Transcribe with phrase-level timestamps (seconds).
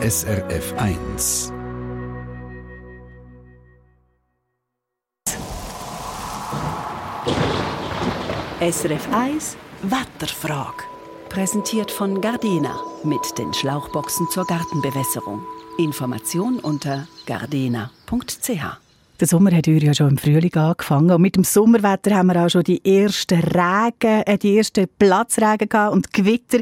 [0.00, 1.52] SRF 1.
[8.60, 10.84] SRF 1 Wetterfrage.
[11.28, 15.42] Präsentiert von Gardena mit den Schlauchboxen zur Gartenbewässerung.
[15.78, 18.48] Information unter gardena.ch.
[19.18, 21.10] Der Sommer hat ja schon im Frühling angefangen.
[21.10, 25.68] Und mit dem Sommerwetter haben wir auch schon die ersten Regen, äh, die ersten Platzregen
[25.68, 26.60] gehabt und Gewitter.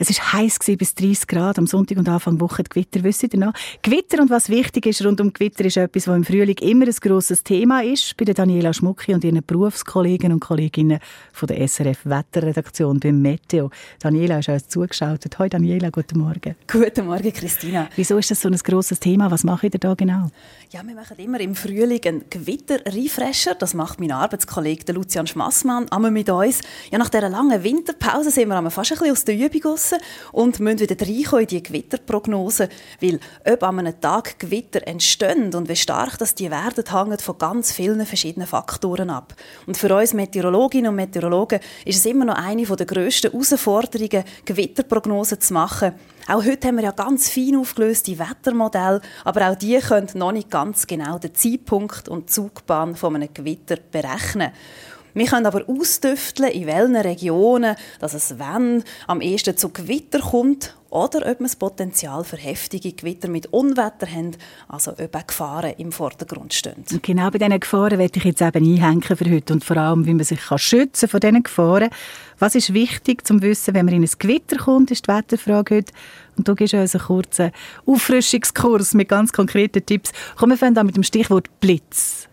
[0.00, 2.62] Es war heiß bis 30 Grad am Sonntag und Anfang Woche.
[2.62, 3.52] Die Gewitter, wisst ihr noch?
[3.82, 6.94] Gewitter und was wichtig ist rund um Gewitter ist etwas, was im Frühling immer ein
[7.00, 8.16] grosses Thema ist.
[8.16, 11.00] Bei der Daniela Schmucki und ihren Berufskollegen und Kolleginnen
[11.32, 13.70] von der SRF Wetterredaktion beim Meteo.
[13.98, 15.36] Daniela ist uns zugeschaltet.
[15.36, 16.54] Hallo Daniela, guten Morgen.
[16.70, 17.88] Guten Morgen, Christina.
[17.96, 19.32] Wieso ist das so ein grosses Thema?
[19.32, 20.30] Was macht ihr da genau?
[20.70, 23.56] Ja, wir machen immer im Frühling einen Gewitter-Refresher.
[23.56, 26.60] Das macht mein Arbeitskollege Lucian Schmassmann einmal mit uns.
[26.92, 30.00] Ja, nach dieser langen Winterpause sind wir fast ein bisschen aus der Übung raus
[30.32, 32.68] und müssen wieder reinkommen in die Gewitterprognose.
[33.00, 33.20] Weil
[33.50, 37.72] ob an einem Tag Gewitter entstehen und wie stark das die werden, hängt von ganz
[37.72, 39.34] vielen verschiedenen Faktoren ab.
[39.66, 45.40] Und für uns Meteorologinnen und Meteorologen ist es immer noch eine der grössten Herausforderungen, Gewitterprognosen
[45.40, 45.92] zu machen.
[46.26, 50.50] Auch heute haben wir ja ganz fein aufgelöste Wettermodelle, aber auch die können noch nicht
[50.50, 54.52] ganz genau den Zeitpunkt und die Zugbahn von einem Gewitter berechnen.
[55.18, 60.76] Wir können aber ausdüfteln, in welchen Regionen dass es wenn am ehesten zu Gewitter kommt
[60.90, 64.36] oder ob wir das Potenzial für heftige Gewitter mit Unwetter haben,
[64.68, 66.84] also ob auch Gefahren im Vordergrund stehen.
[66.92, 70.06] Und genau bei diesen Gefahren werde ich jetzt eben einhängen für heute und vor allem,
[70.06, 71.90] wie man sich kann schützen von diesen Gefahren.
[72.38, 75.92] Was ist wichtig zum Wissen, wenn man in ein Gewitter kommt, ist die Wetterfrage heute.
[76.36, 77.50] Und du gibst uns einen kurzen
[77.86, 80.12] Auffrischungskurs mit ganz konkreten Tipps.
[80.36, 82.27] Kommen wir fangen mit dem Stichwort Blitz.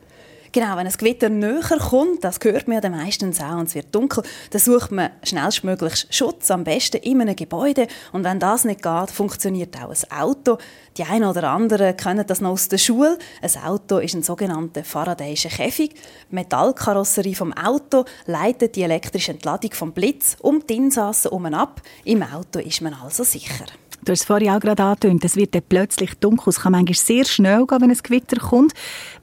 [0.55, 3.93] Genau, wenn ein Gewitter näher kommt, das hört man ja meistens auch und es wird
[3.93, 7.87] dunkel, dann sucht man schnellstmöglich Schutz, am besten in einem Gebäude.
[8.13, 10.57] Und wenn das nicht geht, funktioniert auch ein Auto.
[10.95, 13.17] Die einen oder anderen kennen das noch aus der Schule.
[13.41, 15.93] Ein Auto ist ein sogenannter Faradayischer Käfig.
[16.31, 21.81] Die Metallkarosserie vom Auto leitet die elektrische Entladung vom Blitz um die Insassen um ab.
[22.05, 23.65] Im Auto ist man also sicher.
[24.05, 26.49] Du hast es vorhin auch gerade angetönt, es wird dann plötzlich dunkel.
[26.49, 28.73] Es kann manchmal sehr schnell gehen, wenn ein Gewitter kommt.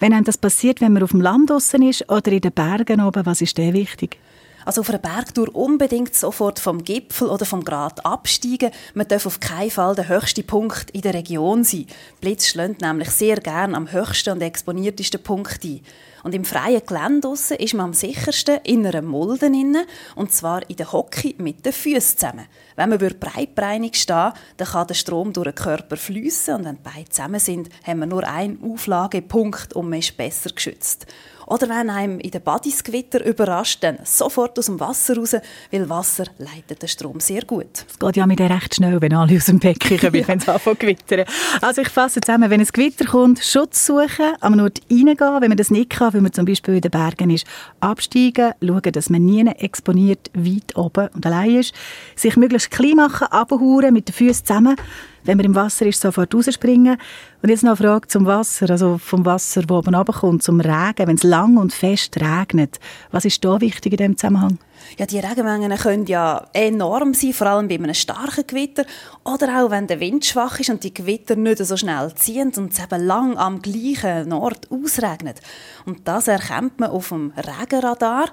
[0.00, 3.00] Wenn einem das passiert, wenn man auf dem Land draussen ist oder in den Bergen
[3.00, 4.19] oben, was ist da wichtig?
[4.64, 8.70] Also auf einer Bergtour unbedingt sofort vom Gipfel oder vom Grat absteigen.
[8.94, 11.86] Man darf auf keinen Fall der höchste Punkt in der Region sein.
[12.20, 15.80] Blitz schlägt nämlich sehr gern am höchsten und exponiertesten Punkt ein.
[16.22, 20.76] Und im freien Gelände ist man am sichersten in einer Mulde inne, und zwar in
[20.76, 22.46] der Hocke mit den Füßen zusammen.
[22.76, 26.82] Wenn man breitbeinig stehen dann kann der Strom durch den Körper fließen und wenn die
[26.82, 31.06] Beine zusammen sind, haben wir nur einen Auflagepunkt und man ist besser geschützt.
[31.52, 35.36] Oder wenn einem in der Badis Gewitter überrascht, dann sofort aus dem Wasser raus,
[35.70, 37.84] weil Wasser leitet den Strom sehr gut.
[37.90, 40.28] Es geht ja mit recht schnell, wenn alle aus dem Becken kommen, ja.
[40.28, 41.26] wenn es anfängt gewittern.
[41.60, 45.58] Also ich fasse zusammen, wenn ein Gewitter kommt, Schutz suchen, am Ort reingehen, wenn man
[45.58, 47.46] das nicht kann, wenn man zum Beispiel in den Bergen ist,
[47.80, 51.74] absteigen, schauen, dass man nie exponiert weit oben und allein ist,
[52.16, 54.76] sich möglichst klein machen, abhauen, mit den Füßen zusammen,
[55.25, 56.97] wenn man im Wasser ist, sofort rausspringen.
[57.43, 61.06] Und jetzt noch eine Frage zum Wasser, also vom Wasser, das oben runterkommt, zum Regen,
[61.06, 62.78] wenn es lang und fest regnet.
[63.10, 64.59] Was ist da wichtig in diesem Zusammenhang?
[64.99, 68.84] Ja, die Regenmengen können ja enorm sein, vor allem bei einem starken Gewitter
[69.25, 72.72] oder auch wenn der Wind schwach ist und die Gewitter nicht so schnell ziehen und
[72.72, 75.41] es eben lang am gleichen Ort ausregnet.
[75.87, 78.27] Und das erkennt man auf dem Regenradar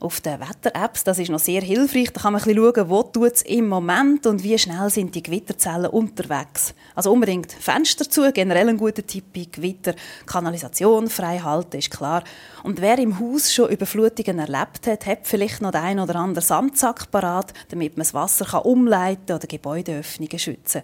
[0.00, 1.04] auf den Wetter-Apps.
[1.04, 2.12] Das ist noch sehr hilfreich.
[2.12, 5.22] Da kann man ein bisschen schauen, wo es im Moment und wie schnell sind die
[5.22, 6.74] Gewitterzellen unterwegs.
[6.94, 9.94] Also unbedingt Fenster zu, generell ein guter Tipp bei Gewitter.
[10.26, 12.24] Kanalisation frei halten, ist klar.
[12.62, 16.42] Und wer im Haus schon Überflutungen erlebt hat, hat vielleicht noch den ein oder anderen
[16.42, 20.82] Sandsack parat, damit man das Wasser kann umleiten oder Gebäudeöffnungen schützen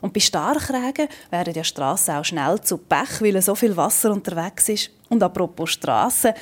[0.00, 4.68] und bei Starkregen werden ja Strassen auch schnell zu Pech, weil so viel Wasser unterwegs
[4.68, 4.90] ist.
[5.08, 6.34] Und apropos Strassen,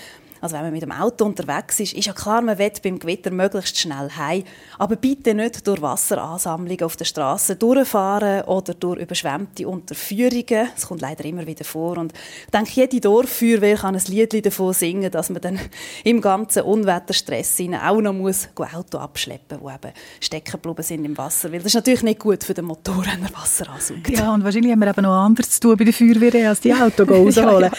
[0.46, 3.32] also wenn man mit dem Auto unterwegs ist, ist ja klar, man will beim Gewitter
[3.32, 4.44] möglichst schnell heim.
[4.78, 10.68] Aber bitte nicht durch Wasseransammlungen auf der Straße durchfahren oder durch überschwemmte Unterführungen.
[10.72, 11.98] Das kommt leider immer wieder vor.
[11.98, 12.12] Und
[12.44, 15.58] ich denke, jede Dorffeuerwehr kann ein Lied davon singen, dass man dann
[16.04, 21.50] im ganzen Unwetterstress auch noch muss Auto abschleppen muss, die eben stecken sind im Wasser.
[21.50, 24.10] Weil das ist natürlich nicht gut für den Motor, wenn er Wasser ansaugt.
[24.10, 26.72] Ja, und wahrscheinlich haben wir eben noch anderes zu tun bei der Feuerwehr, als die
[26.72, 27.62] Auto rausholen.
[27.62, 27.72] ja, ja.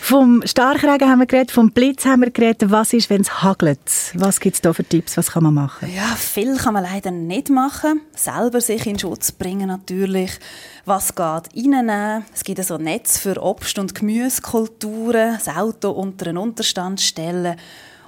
[0.00, 3.42] Vom Starkregen haben wir geredet, vom Blitz Jetzt haben wir geredet, was ist, wenn es
[3.42, 3.80] hagelt?
[4.14, 5.16] Was gibt es da für Tipps?
[5.16, 5.90] Was kann man machen?
[5.94, 8.02] Ja, viel kann man leider nicht machen.
[8.14, 10.30] Selber sich in Schutz bringen natürlich.
[10.84, 12.24] Was geht reinnehmen?
[12.34, 17.56] Es gibt so ein Netz für Obst- und Gemüsekulturen, das Auto unter einen Unterstand stellen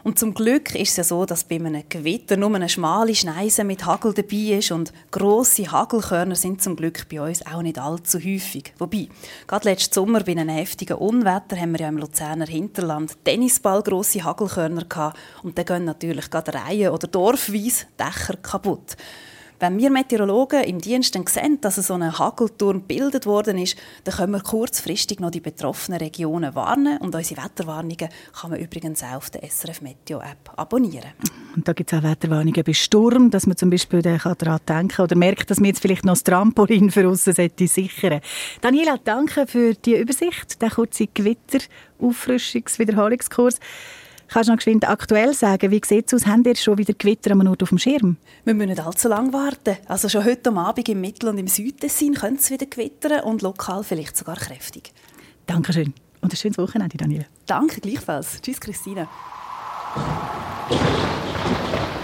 [0.05, 3.65] Und zum Glück ist es ja so, dass bei einem Gewitter nur eine schmale Schneise
[3.65, 8.19] mit Hagel dabei ist und grosse Hagelkörner sind zum Glück bei uns auch nicht allzu
[8.19, 8.75] häufig.
[8.79, 9.09] Wobei,
[9.47, 14.23] gerade letzten Sommer bei einem heftigen Unwetter haben wir ja im Luzerner Hinterland Tennisball grosse
[14.23, 18.97] Hagelkörner gehabt und dann gehen natürlich gerade Reihen oder dorfweise Dächer kaputt.
[19.65, 24.15] Wenn wir Meteorologen im Dienst dann sehen, dass so ein Hagelturm gebildet worden ist, dann
[24.15, 26.99] können wir kurzfristig noch die betroffenen Regionen warnen.
[26.99, 31.13] Und unsere Wetterwarnungen kann man übrigens auch auf der SRF Meteo App abonnieren.
[31.57, 35.17] Und da gibt es auch Wetterwarnungen bei Sturm, dass man zum Beispiel daran denken oder
[35.17, 38.21] merkt, dass man jetzt vielleicht noch das Trampolin für uns sichern
[38.61, 43.61] Daniela, danke für die Übersicht, den kurzen Gewitter-Auffrischungs-Wiederholungskurs.
[44.29, 46.27] Kannst du noch geschwind aktuell sagen, wie sieht es aus?
[46.27, 48.17] Haben ihr schon wieder Gewitter am Ort auf dem Schirm?
[48.45, 49.77] Wir müssen nicht allzu lange warten.
[49.87, 53.85] Also schon heute Abend im Mittel- und im Südtessin könnte es wieder gewittern und lokal
[53.85, 54.93] vielleicht sogar kräftig.
[55.47, 57.27] Dankeschön und ein schönes Wochenende, Daniel.
[57.47, 58.41] Danke, gleichfalls.
[58.41, 59.09] Tschüss, Christine.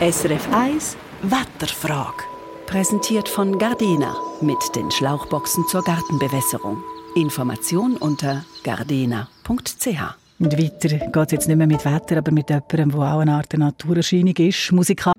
[0.01, 2.25] SRF 1 Wetterfrage.
[2.67, 6.83] Präsentiert von Gardena mit den Schlauchboxen zur Gartenbewässerung.
[7.17, 10.20] Information unter gardena.ch.
[10.41, 13.35] Und weiter geht es jetzt nicht mehr mit Wetter, aber mit jemandem, der auch eine
[13.35, 14.73] Art Naturerscheinung ist.
[14.73, 15.13] Musikal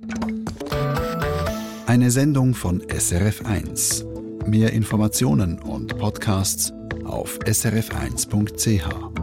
[1.86, 4.04] Eine Sendung von SRF1.
[4.48, 6.74] Mehr Informationen und Podcasts
[7.06, 9.21] auf srf1.ch.